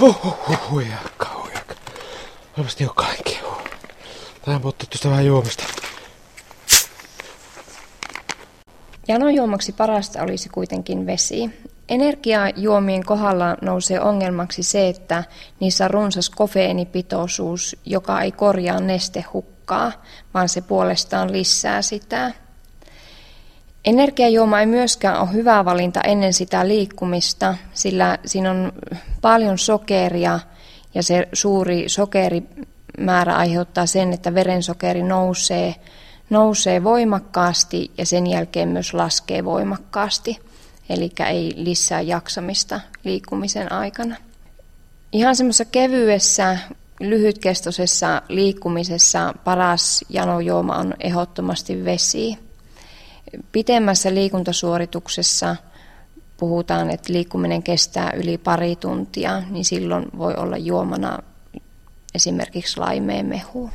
Huhhuh, 0.00 0.80
ja 0.80 0.96
kauan. 1.16 1.50
Olepas 2.58 2.76
tiukkaan 2.76 3.14
kehu. 3.24 3.50
Tähän 4.44 4.60
ottaa 4.64 4.86
tuosta 4.90 5.10
vähän 5.10 5.26
juomista. 5.26 5.64
Janojuomaksi 9.08 9.72
parasta 9.72 10.22
olisi 10.22 10.48
kuitenkin 10.48 11.06
vesi. 11.06 11.50
Energiajuomien 11.88 13.04
kohdalla 13.04 13.56
nousee 13.62 14.00
ongelmaksi 14.00 14.62
se, 14.62 14.88
että 14.88 15.24
niissä 15.60 15.84
on 15.84 15.90
runsas 15.90 16.30
kofeiinipitoisuus, 16.30 17.76
joka 17.84 18.20
ei 18.20 18.32
korjaa 18.32 18.80
nestehukkaa, 18.80 19.92
vaan 20.34 20.48
se 20.48 20.60
puolestaan 20.60 21.32
lisää 21.32 21.82
sitä. 21.82 22.32
Energiajuoma 23.84 24.60
ei 24.60 24.66
myöskään 24.66 25.20
ole 25.20 25.32
hyvä 25.32 25.64
valinta 25.64 26.00
ennen 26.00 26.32
sitä 26.32 26.68
liikkumista, 26.68 27.54
sillä 27.74 28.18
siinä 28.26 28.50
on 28.50 28.72
paljon 29.20 29.58
sokeria 29.58 30.40
ja 30.94 31.02
se 31.02 31.28
suuri 31.32 31.88
sokerimäärä 31.88 33.36
aiheuttaa 33.36 33.86
sen, 33.86 34.12
että 34.12 34.34
verensokeri 34.34 35.02
nousee, 35.02 35.74
nousee 36.30 36.84
voimakkaasti 36.84 37.90
ja 37.98 38.06
sen 38.06 38.26
jälkeen 38.26 38.68
myös 38.68 38.94
laskee 38.94 39.44
voimakkaasti, 39.44 40.38
eli 40.88 41.10
ei 41.28 41.52
lisää 41.56 42.00
jaksamista 42.00 42.80
liikkumisen 43.04 43.72
aikana. 43.72 44.16
Ihan 45.12 45.36
semmoisessa 45.36 45.64
kevyessä, 45.64 46.58
lyhytkestoisessa 47.00 48.22
liikkumisessa 48.28 49.34
paras 49.44 50.04
janojuoma 50.08 50.76
on 50.76 50.94
ehdottomasti 51.00 51.84
vesi. 51.84 52.38
Pitemmässä 53.52 54.14
liikuntasuorituksessa 54.14 55.56
puhutaan, 56.40 56.90
että 56.90 57.12
liikkuminen 57.12 57.62
kestää 57.62 58.12
yli 58.16 58.38
pari 58.38 58.76
tuntia, 58.76 59.42
niin 59.50 59.64
silloin 59.64 60.06
voi 60.18 60.34
olla 60.34 60.56
juomana 60.56 61.18
esimerkiksi 62.14 62.80
laimeen 62.80 63.26
mehu. 63.26 63.70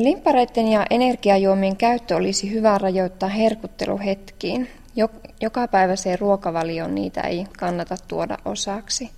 Limppareiden 0.00 0.68
ja 0.68 0.86
energiajuomien 0.90 1.76
käyttö 1.76 2.16
olisi 2.16 2.50
hyvä 2.50 2.78
rajoittaa 2.78 3.28
herkutteluhetkiin. 3.28 4.68
Jokapäiväiseen 5.40 6.18
ruokavalioon 6.18 6.94
niitä 6.94 7.20
ei 7.20 7.46
kannata 7.58 7.96
tuoda 8.08 8.38
osaksi. 8.44 9.10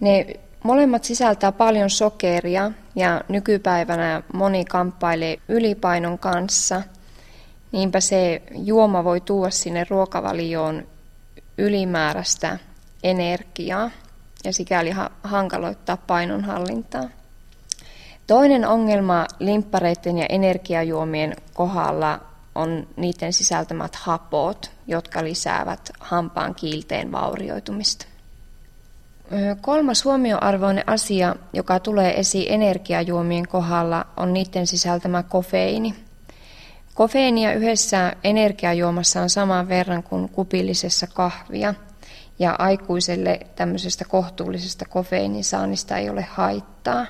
Ne 0.00 0.26
Molemmat 0.66 1.04
sisältää 1.04 1.52
paljon 1.52 1.90
sokeria 1.90 2.70
ja 2.94 3.20
nykypäivänä 3.28 4.22
moni 4.32 4.64
kamppailee 4.64 5.36
ylipainon 5.48 6.18
kanssa. 6.18 6.82
Niinpä 7.76 8.00
se 8.00 8.42
juoma 8.54 9.04
voi 9.04 9.20
tuoda 9.20 9.50
sinne 9.50 9.86
ruokavalioon 9.90 10.86
ylimääräistä 11.58 12.58
energiaa 13.02 13.90
ja 14.44 14.52
sikäli 14.52 14.90
hankaloittaa 15.22 15.96
painonhallintaa. 15.96 17.08
Toinen 18.26 18.68
ongelma 18.68 19.26
limppareiden 19.38 20.18
ja 20.18 20.26
energiajuomien 20.28 21.36
kohdalla 21.54 22.20
on 22.54 22.86
niiden 22.96 23.32
sisältämät 23.32 23.96
hapot, 23.96 24.70
jotka 24.86 25.24
lisäävät 25.24 25.90
hampaan 26.00 26.54
kiilteen 26.54 27.12
vaurioitumista. 27.12 28.06
Kolmas 29.60 30.04
huomioarvoinen 30.04 30.84
asia, 30.86 31.36
joka 31.52 31.80
tulee 31.80 32.20
esiin 32.20 32.52
energiajuomien 32.52 33.48
kohdalla, 33.48 34.06
on 34.16 34.32
niiden 34.32 34.66
sisältämä 34.66 35.22
kofeiini. 35.22 36.05
Kofeiinia 36.96 37.52
yhdessä 37.52 38.12
energiajuomassa 38.24 39.22
on 39.22 39.30
saman 39.30 39.68
verran 39.68 40.02
kuin 40.02 40.28
kupillisessa 40.28 41.06
kahvia, 41.06 41.74
ja 42.38 42.56
aikuiselle 42.58 43.40
tämmöisestä 43.56 44.04
kohtuullisesta 44.04 44.84
kofeiinin 44.84 45.44
saannista 45.44 45.96
ei 45.96 46.10
ole 46.10 46.26
haittaa, 46.30 47.06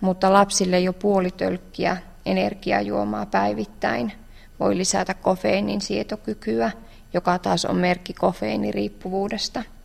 mutta 0.00 0.32
lapsille 0.32 0.80
jo 0.80 0.92
puoli 0.92 1.30
tölkkiä 1.30 1.96
energiajuomaa 2.26 3.26
päivittäin 3.26 4.12
voi 4.60 4.76
lisätä 4.76 5.14
kofeiinin 5.14 5.80
sietokykyä, 5.80 6.70
joka 7.14 7.38
taas 7.38 7.64
on 7.64 7.76
merkki 7.76 8.12
kofeiiniriippuvuudesta– 8.12 9.62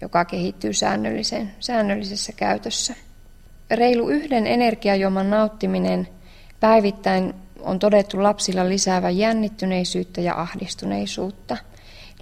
joka 0.00 0.24
kehittyy 0.24 0.72
säännöllisen, 0.72 1.50
säännöllisessä 1.60 2.32
käytössä. 2.32 2.94
Reilu 3.70 4.08
yhden 4.08 4.46
energiajuoman 4.46 5.30
nauttiminen 5.30 6.08
päivittäin 6.60 7.34
on 7.60 7.78
todettu 7.78 8.22
lapsilla 8.22 8.68
lisäävän 8.68 9.18
jännittyneisyyttä 9.18 10.20
ja 10.20 10.40
ahdistuneisuutta. 10.40 11.56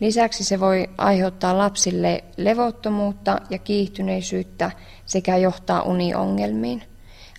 Lisäksi 0.00 0.44
se 0.44 0.60
voi 0.60 0.90
aiheuttaa 0.98 1.58
lapsille 1.58 2.24
levottomuutta 2.36 3.40
ja 3.50 3.58
kiihtyneisyyttä 3.58 4.70
sekä 5.06 5.36
johtaa 5.36 5.82
uniongelmiin. 5.82 6.82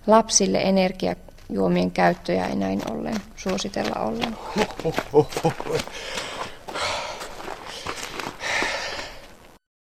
Lapsille 0.06 0.58
energiajuomien 0.58 1.90
käyttöjä 1.90 2.46
ei 2.46 2.56
näin 2.56 2.90
ollen 2.90 3.16
suositella 3.36 4.00
ollenkaan. 4.00 4.66